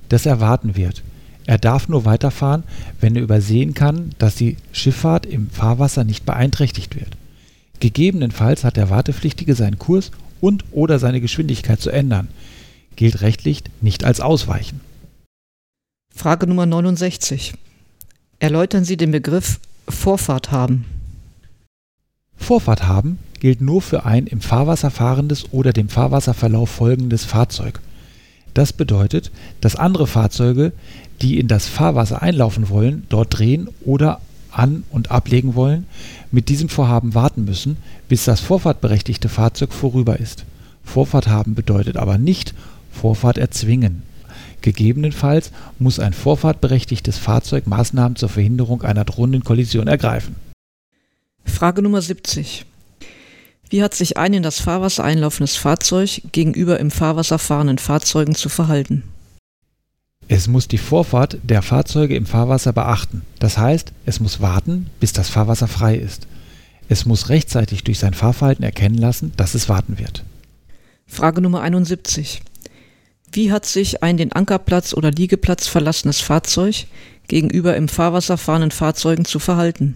dass 0.10 0.26
er 0.26 0.40
warten 0.40 0.76
wird. 0.76 1.04
Er 1.46 1.58
darf 1.58 1.90
nur 1.90 2.06
weiterfahren, 2.06 2.64
wenn 3.02 3.16
er 3.16 3.22
übersehen 3.22 3.74
kann, 3.74 4.12
dass 4.18 4.36
die 4.36 4.58
Schifffahrt 4.72 5.26
im 5.26 5.50
Fahrwasser 5.50 6.04
nicht 6.04 6.26
beeinträchtigt 6.26 6.96
wird. 6.96 7.18
Gegebenenfalls 7.84 8.64
hat 8.64 8.78
der 8.78 8.90
Wartepflichtige 8.90 9.56
seinen 9.56 9.78
Kurs 9.78 10.12
und 10.40 10.64
oder 10.72 11.00
seine 11.00 11.20
Geschwindigkeit 11.20 11.82
zu 11.82 11.90
ändern. 11.90 12.30
Gilt 12.96 13.20
rechtlich 13.20 13.62
nicht 13.82 14.06
als 14.06 14.22
Ausweichen. 14.22 14.80
Frage 16.16 16.48
Nummer 16.48 16.66
69. 16.66 17.56
Erläutern 18.40 18.86
Sie 18.86 18.96
den 18.96 19.12
Begriff 19.12 19.60
Vorfahrt 19.90 20.50
haben. 20.50 20.86
Vorfahrt 22.38 22.88
haben 22.88 23.20
gilt 23.42 23.60
nur 23.60 23.82
für 23.82 24.06
ein 24.06 24.28
im 24.28 24.40
Fahrwasser 24.40 24.90
fahrendes 24.90 25.52
oder 25.52 25.74
dem 25.74 25.90
Fahrwasserverlauf 25.90 26.70
folgendes 26.70 27.26
Fahrzeug. 27.26 27.82
Das 28.54 28.72
bedeutet, 28.72 29.30
dass 29.60 29.76
andere 29.76 30.08
Fahrzeuge, 30.08 30.72
die 31.22 31.38
in 31.38 31.50
das 31.50 31.68
Fahrwasser 31.68 32.22
einlaufen 32.22 32.70
wollen, 32.70 33.06
dort 33.10 33.38
drehen 33.38 33.68
oder 33.84 34.22
an- 34.54 34.84
und 34.90 35.12
ablegen 35.12 35.56
wollen, 35.56 35.86
mit 36.32 36.50
diesem 36.50 36.70
Vorhaben 36.70 37.14
warten 37.14 37.46
müssen, 37.46 37.78
bis 38.08 38.26
das 38.26 38.40
vorfahrtberechtigte 38.40 39.30
Fahrzeug 39.30 39.74
vorüber 39.74 40.20
ist. 40.20 40.46
Vorfahrt 40.84 41.28
haben 41.28 41.56
bedeutet 41.56 41.98
aber 41.98 42.18
nicht 42.18 42.54
Vorfahrt 42.92 43.38
erzwingen. 43.38 44.04
Gegebenenfalls 44.62 45.52
muss 45.78 46.00
ein 46.00 46.14
vorfahrtberechtigtes 46.14 47.18
Fahrzeug 47.18 47.68
Maßnahmen 47.68 48.16
zur 48.16 48.30
Verhinderung 48.30 48.82
einer 48.82 49.04
drohenden 49.04 49.44
Kollision 49.44 49.88
ergreifen. 49.88 50.36
Frage 51.46 51.82
Nummer 51.82 52.02
70. 52.02 52.66
Wie 53.70 53.84
hat 53.84 53.94
sich 53.94 54.18
ein 54.18 54.34
in 54.34 54.44
das 54.44 54.62
Fahrwasser 54.62 55.04
einlaufendes 55.04 55.56
Fahrzeug 55.56 56.22
gegenüber 56.32 56.80
im 56.80 56.92
Fahrwasser 56.92 57.40
fahrenden 57.40 57.80
Fahrzeugen 57.80 58.36
zu 58.36 58.48
verhalten? 58.48 59.04
Es 60.28 60.48
muss 60.48 60.68
die 60.68 60.78
Vorfahrt 60.78 61.38
der 61.44 61.62
Fahrzeuge 61.62 62.16
im 62.16 62.26
Fahrwasser 62.26 62.74
beachten. 62.74 63.24
Das 63.40 63.58
heißt, 63.58 63.92
es 64.06 64.20
muss 64.20 64.42
warten, 64.42 64.90
bis 65.00 65.14
das 65.14 65.30
Fahrwasser 65.30 65.68
frei 65.68 65.96
ist. 65.96 66.28
Es 66.90 67.06
muss 67.06 67.30
rechtzeitig 67.30 67.84
durch 67.84 68.00
sein 68.00 68.14
Fahrverhalten 68.14 68.64
erkennen 68.64 68.98
lassen, 68.98 69.34
dass 69.38 69.54
es 69.54 69.70
warten 69.70 70.00
wird. 70.00 70.24
Frage 71.06 71.42
Nummer 71.42 71.62
71. 71.62 72.42
Wie 73.32 73.52
hat 73.52 73.66
sich 73.66 74.04
ein 74.04 74.18
den 74.18 74.32
Ankerplatz 74.32 74.94
oder 74.94 75.12
Liegeplatz 75.12 75.68
verlassenes 75.68 76.22
Fahrzeug 76.22 76.86
gegenüber 77.28 77.76
im 77.76 77.88
Fahrwasser 77.88 78.38
fahrenden 78.38 78.72
Fahrzeugen 78.72 79.26
zu 79.26 79.40
verhalten? 79.40 79.96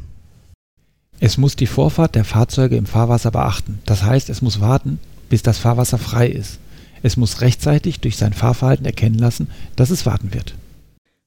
Es 1.19 1.38
muss 1.38 1.55
die 1.55 1.67
Vorfahrt 1.67 2.15
der 2.15 2.25
Fahrzeuge 2.25 2.77
im 2.77 2.86
Fahrwasser 2.86 3.31
beachten. 3.31 3.79
Das 3.86 4.03
heißt, 4.03 4.29
es 4.29 4.41
muss 4.41 4.60
warten, 4.60 5.00
bis 5.29 5.41
das 5.41 5.57
Fahrwasser 5.57 5.98
frei 5.98 6.27
ist. 6.27 6.60
Es 7.07 7.15
muss 7.15 7.39
rechtzeitig 7.39 8.01
durch 8.01 8.17
sein 8.17 8.33
Fahrverhalten 8.33 8.85
erkennen 8.85 9.17
lassen, 9.17 9.49
dass 9.77 9.91
es 9.91 10.05
warten 10.05 10.33
wird. 10.33 10.55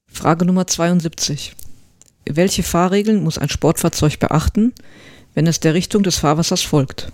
Frage 0.05 0.45
Nummer 0.45 0.67
72. 0.67 1.55
Welche 2.29 2.61
Fahrregeln 2.61 3.23
muss 3.23 3.39
ein 3.39 3.49
Sportfahrzeug 3.49 4.19
beachten, 4.19 4.73
wenn 5.33 5.47
es 5.47 5.59
der 5.59 5.73
Richtung 5.73 6.03
des 6.03 6.19
Fahrwassers 6.19 6.61
folgt? 6.61 7.11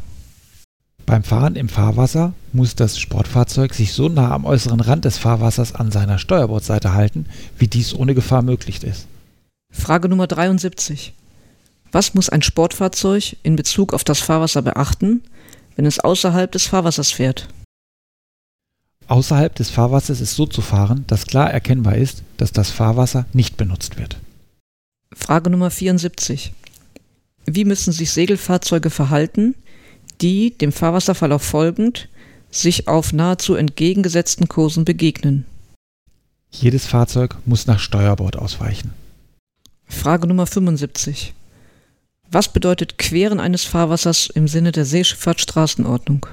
Beim 1.06 1.24
Fahren 1.24 1.56
im 1.56 1.70
Fahrwasser 1.70 2.34
muss 2.52 2.76
das 2.76 3.00
Sportfahrzeug 3.00 3.74
sich 3.74 3.94
so 3.94 4.10
nah 4.10 4.32
am 4.32 4.44
äußeren 4.44 4.82
Rand 4.82 5.06
des 5.06 5.18
Fahrwassers 5.18 5.74
an 5.74 5.90
seiner 5.90 6.18
Steuerbordseite 6.18 6.94
halten, 6.94 7.28
wie 7.58 7.70
dies 7.70 7.94
ohne 7.94 8.16
Gefahr 8.16 8.42
möglich 8.42 8.84
ist. 8.84 9.08
Frage 9.72 10.10
Nummer 10.10 10.28
73. 10.28 11.14
Was 11.94 12.16
muss 12.16 12.28
ein 12.28 12.42
Sportfahrzeug 12.42 13.38
in 13.44 13.56
Bezug 13.56 13.94
auf 13.94 14.04
das 14.04 14.20
Fahrwasser 14.20 14.62
beachten, 14.62 15.24
wenn 15.78 15.86
es 15.86 16.02
außerhalb 16.02 16.52
des 16.52 16.68
Fahrwassers 16.68 17.12
fährt? 17.12 17.48
Außerhalb 19.08 19.56
des 19.56 19.70
Fahrwassers 19.70 20.20
ist 20.20 20.36
so 20.36 20.46
zu 20.46 20.62
fahren, 20.62 21.06
dass 21.08 21.28
klar 21.28 21.50
erkennbar 21.50 21.96
ist, 21.96 22.24
dass 22.36 22.52
das 22.52 22.72
Fahrwasser 22.72 23.26
nicht 23.34 23.56
benutzt 23.56 23.98
wird. 23.98 24.18
Frage 25.14 25.50
Nummer 25.50 25.72
74. 25.72 26.54
Wie 27.46 27.64
müssen 27.64 27.94
sich 27.94 28.12
Segelfahrzeuge 28.12 28.90
verhalten, 28.90 29.56
die, 30.20 30.58
dem 30.58 30.74
Fahrwasserverlauf 30.74 31.42
folgend, 31.42 32.10
sich 32.52 32.88
auf 32.90 33.14
nahezu 33.14 33.56
entgegengesetzten 33.56 34.50
Kursen 34.50 34.84
begegnen? 34.84 35.46
Jedes 36.52 36.86
Fahrzeug 36.86 37.38
muss 37.46 37.68
nach 37.68 37.80
Steuerbord 37.80 38.36
ausweichen. 38.38 38.92
Frage 39.86 40.28
Nummer 40.28 40.48
75. 40.48 41.34
Was 42.30 42.52
bedeutet 42.52 42.98
Queren 42.98 43.40
eines 43.40 43.64
Fahrwassers 43.64 44.30
im 44.34 44.50
Sinne 44.50 44.74
der 44.74 44.84
Seeschifffahrtsstraßenordnung? 44.84 46.26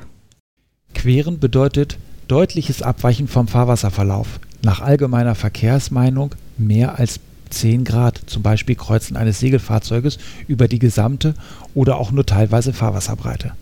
Queren 0.94 1.38
bedeutet 1.38 1.98
deutliches 2.28 2.82
Abweichen 2.82 3.28
vom 3.28 3.48
Fahrwasserverlauf. 3.48 4.40
Nach 4.62 4.80
allgemeiner 4.80 5.34
Verkehrsmeinung 5.34 6.34
mehr 6.56 6.98
als 6.98 7.20
10 7.50 7.84
Grad, 7.84 8.20
zum 8.26 8.42
Beispiel 8.42 8.74
Kreuzen 8.74 9.16
eines 9.16 9.40
Segelfahrzeuges 9.40 10.18
über 10.48 10.68
die 10.68 10.78
gesamte 10.78 11.34
oder 11.74 11.96
auch 11.98 12.10
nur 12.10 12.26
teilweise 12.26 12.72
Fahrwasserbreite. 12.72 13.52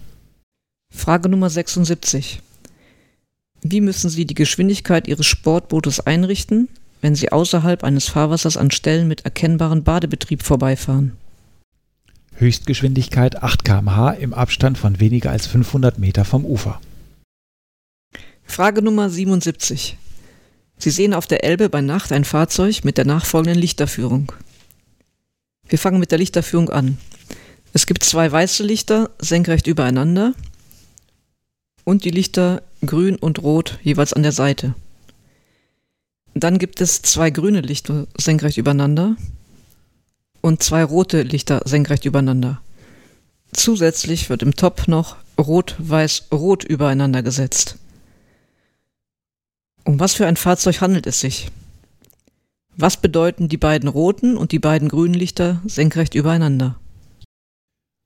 Frage 0.94 1.28
Nummer 1.28 1.50
76. 1.50 2.40
Wie 3.62 3.80
müssen 3.80 4.10
Sie 4.10 4.24
die 4.24 4.34
Geschwindigkeit 4.34 5.08
Ihres 5.08 5.26
Sportbootes 5.26 6.00
einrichten, 6.00 6.68
wenn 7.00 7.14
Sie 7.14 7.32
außerhalb 7.32 7.84
eines 7.84 8.08
Fahrwassers 8.08 8.56
an 8.56 8.70
Stellen 8.70 9.08
mit 9.08 9.24
erkennbarem 9.24 9.82
Badebetrieb 9.82 10.42
vorbeifahren? 10.42 11.12
Höchstgeschwindigkeit 12.34 13.42
8 13.42 13.64
km/h 13.64 14.12
im 14.12 14.34
Abstand 14.34 14.78
von 14.78 15.00
weniger 15.00 15.30
als 15.30 15.46
500 15.46 15.98
Meter 15.98 16.24
vom 16.24 16.44
Ufer. 16.44 16.80
Frage 18.44 18.82
Nummer 18.82 19.08
77. 19.08 19.96
Sie 20.78 20.90
sehen 20.90 21.14
auf 21.14 21.26
der 21.26 21.44
Elbe 21.44 21.68
bei 21.68 21.80
Nacht 21.80 22.12
ein 22.12 22.24
Fahrzeug 22.24 22.84
mit 22.84 22.98
der 22.98 23.04
nachfolgenden 23.04 23.60
Lichterführung. 23.60 24.32
Wir 25.68 25.78
fangen 25.78 26.00
mit 26.00 26.10
der 26.10 26.18
Lichterführung 26.18 26.68
an. 26.70 26.98
Es 27.72 27.86
gibt 27.86 28.04
zwei 28.04 28.30
weiße 28.30 28.62
Lichter 28.62 29.10
senkrecht 29.18 29.66
übereinander 29.66 30.34
und 31.84 32.04
die 32.04 32.10
Lichter 32.10 32.62
grün 32.84 33.16
und 33.16 33.42
rot 33.42 33.78
jeweils 33.82 34.12
an 34.12 34.22
der 34.22 34.32
Seite. 34.32 34.74
Dann 36.34 36.58
gibt 36.58 36.80
es 36.80 37.02
zwei 37.02 37.30
grüne 37.30 37.60
Lichter 37.60 38.06
senkrecht 38.18 38.58
übereinander 38.58 39.16
und 40.40 40.62
zwei 40.62 40.84
rote 40.84 41.22
Lichter 41.22 41.62
senkrecht 41.64 42.04
übereinander. 42.04 42.60
Zusätzlich 43.52 44.28
wird 44.28 44.42
im 44.42 44.56
Top 44.56 44.88
noch 44.88 45.16
rot, 45.38 45.76
weiß, 45.78 46.28
rot 46.32 46.64
übereinander 46.64 47.22
gesetzt. 47.22 47.78
Um 49.84 49.98
was 49.98 50.14
für 50.14 50.26
ein 50.26 50.36
Fahrzeug 50.36 50.80
handelt 50.80 51.06
es 51.06 51.20
sich? 51.20 51.50
Was 52.76 52.96
bedeuten 52.96 53.48
die 53.48 53.56
beiden 53.56 53.88
roten 53.88 54.36
und 54.36 54.52
die 54.52 54.58
beiden 54.58 54.88
grünen 54.88 55.14
Lichter 55.14 55.60
senkrecht 55.66 56.14
übereinander? 56.14 56.76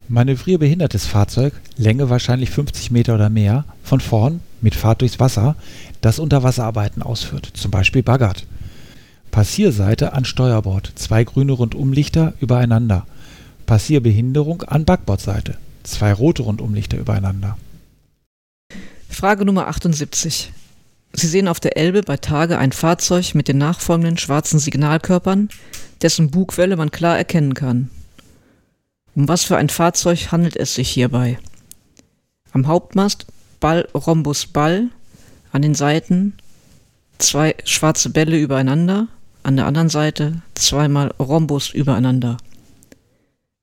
Manövrierbehindertes 0.09 1.07
Fahrzeug, 1.07 1.53
Länge 1.77 2.09
wahrscheinlich 2.09 2.51
50 2.51 2.91
Meter 2.91 3.15
oder 3.15 3.29
mehr, 3.29 3.65
von 3.83 4.01
vorn 4.01 4.41
mit 4.61 4.75
Fahrt 4.75 5.01
durchs 5.01 5.21
Wasser, 5.21 5.57
das 6.01 6.19
Unterwasserarbeiten 6.19 7.03
ausführt, 7.03 7.51
zum 7.55 7.71
Beispiel 7.71 8.03
baggert. 8.03 8.47
Passierseite 9.31 10.13
an 10.13 10.25
Steuerbord, 10.25 10.93
zwei 10.95 11.25
grüne 11.25 11.53
Rundumlichter 11.53 12.35
übereinander. 12.41 13.07
Passierbehinderung 13.67 14.63
an 14.63 14.85
Backbordseite, 14.85 15.59
zwei 15.83 16.13
rote 16.13 16.43
Rundumlichter 16.43 16.97
übereinander. 16.97 17.59
Frage 19.09 19.45
Nummer 19.45 19.67
78. 19.67 20.53
Sie 21.13 21.27
sehen 21.27 21.49
auf 21.49 21.61
der 21.61 21.77
Elbe 21.77 22.03
bei 22.03 22.17
Tage 22.17 22.59
ein 22.59 22.73
Fahrzeug 22.73 23.35
mit 23.35 23.49
den 23.49 23.59
nachfolgenden 23.59 24.19
schwarzen 24.19 24.59
Signalkörpern, 24.59 25.49
dessen 26.03 26.31
Bugwelle 26.31 26.77
man 26.77 26.91
klar 26.91 27.17
erkennen 27.17 27.55
kann. 27.55 27.91
Um 29.15 29.29
was 29.29 29.45
für 29.45 29.57
ein 29.57 29.71
Fahrzeug 29.71 30.31
handelt 30.31 30.57
es 30.57 30.75
sich 30.75 30.91
hierbei? 30.91 31.39
Am 32.53 32.67
Hauptmast 32.67 33.27
Ball, 33.61 33.89
Rhombus, 33.95 34.47
Ball, 34.47 34.89
an 35.53 35.63
den 35.63 35.75
Seiten 35.75 36.35
zwei 37.19 37.55
schwarze 37.65 38.11
Bälle 38.11 38.39
übereinander, 38.39 39.09
an 39.43 39.57
der 39.57 39.67
anderen 39.67 39.89
Seite 39.89 40.43
zweimal 40.55 41.15
Rhombus 41.19 41.71
übereinander. 41.71 42.37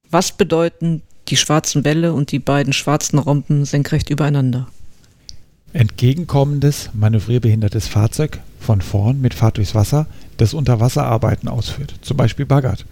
Was 0.10 0.32
bedeuten 0.32 1.02
die 1.28 1.38
schwarzen 1.38 1.84
Bälle 1.84 2.14
und 2.14 2.32
die 2.32 2.40
beiden 2.40 2.74
schwarzen 2.74 3.20
Rompen 3.20 3.66
senkrecht 3.66 4.10
übereinander? 4.10 4.68
Entgegenkommendes, 5.74 6.92
manövrierbehindertes 6.94 7.88
Fahrzeug 7.88 8.40
von 8.60 8.82
vorn 8.82 9.20
mit 9.20 9.34
Fahrt 9.34 9.58
durchs 9.58 9.74
Wasser, 9.74 10.06
das 10.38 10.54
Unterwasserarbeiten 10.54 11.50
ausführt, 11.50 11.96
zum 12.02 12.16
Beispiel 12.16 12.46
baggert. 12.46 12.86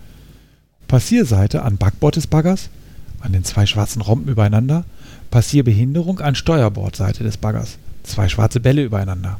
Passierseite 0.88 1.62
an 1.62 1.78
Backbord 1.78 2.16
des 2.16 2.26
Baggers, 2.26 2.70
an 3.20 3.34
den 3.34 3.44
zwei 3.44 3.68
schwarzen 3.68 4.02
Rompen 4.02 4.30
übereinander, 4.30 4.84
Passierbehinderung 5.30 6.20
an 6.20 6.34
Steuerbordseite 6.34 7.24
des 7.24 7.38
Baggers, 7.38 7.78
zwei 8.02 8.28
schwarze 8.28 8.60
Bälle 8.60 8.84
übereinander. 8.84 9.40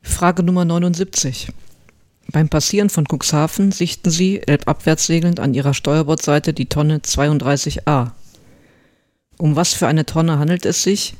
Frage 0.00 0.44
Nummer 0.44 0.64
79. 0.64 1.48
Beim 2.30 2.48
Passieren 2.48 2.88
von 2.88 3.04
Cuxhaven 3.04 3.72
sichten 3.72 4.10
Sie 4.10 4.40
elbabwärts 4.46 5.06
segelnd 5.06 5.40
an 5.40 5.54
Ihrer 5.54 5.74
Steuerbordseite 5.74 6.52
die 6.52 6.66
Tonne 6.66 6.98
32a. 6.98 8.12
Um 9.38 9.56
was 9.56 9.74
für 9.74 9.88
eine 9.88 10.06
Tonne 10.06 10.38
handelt 10.38 10.66
es 10.66 10.84
sich? 10.84 11.14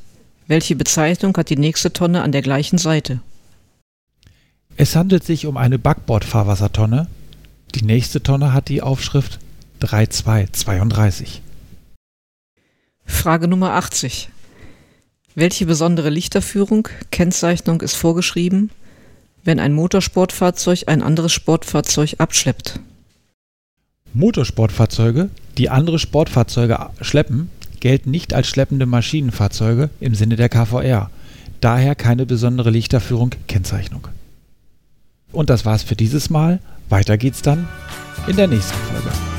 Welche 0.49 0.77
Bezeichnung 0.77 1.37
hat 1.37 1.51
die 1.51 1.59
nächste 1.59 1.93
Tonne 1.93 2.23
an 2.23 2.33
der 2.33 2.41
gleichen 2.41 2.79
Seite? 2.79 3.21
Es 4.79 4.97
handelt 4.97 5.23
sich 5.23 5.45
um 5.45 5.59
eine 5.59 5.79
Backbord-Fahrwassertonne. 5.79 7.07
Die 7.75 7.85
nächste 7.85 8.23
Tonne 8.23 8.55
hat 8.55 8.71
die 8.71 8.81
Aufschrift 8.81 9.41
3232. 9.81 11.43
Frage 13.05 13.47
Nummer 13.47 13.73
80. 13.73 14.31
Welche 15.35 15.67
besondere 15.67 16.09
Lichterführung, 16.09 16.89
Kennzeichnung 17.11 17.83
ist 17.83 17.95
vorgeschrieben, 17.95 18.71
wenn 19.45 19.61
ein 19.61 19.75
Motorsportfahrzeug 19.75 20.85
ein 20.87 21.03
anderes 21.03 21.33
Sportfahrzeug 21.33 22.15
abschleppt? 22.19 22.81
Motorsportfahrzeuge, 24.15 25.29
die 25.59 25.69
andere 25.69 25.99
Sportfahrzeuge 25.99 26.89
schleppen, 27.03 27.51
gelten 27.81 28.11
nicht 28.11 28.35
als 28.35 28.49
schleppende 28.49 28.87
Maschinenfahrzeuge 28.87 29.91
im 30.01 30.15
Sinne 30.15 30.37
der 30.37 30.49
KVR, 30.49 31.11
daher 31.61 31.95
keine 31.95 32.27
besondere 32.27 32.71
Lichterführung 32.71 33.31
Kennzeichnung. 33.47 34.09
Und 35.33 35.51
das 35.51 35.65
war's 35.65 35.83
für 35.83 35.97
dieses 35.97 36.31
Mal. 36.31 36.61
Weiter 36.89 37.19
geht's 37.19 37.43
dann 37.43 37.69
in 38.27 38.37
der 38.37 38.49
nächsten 38.49 38.75
Folge. 38.75 39.38